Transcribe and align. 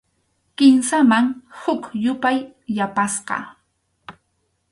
Kimsaman 0.57 1.25
huk 1.61 1.81
yupay 2.03 2.37
yapasqa. 2.77 3.37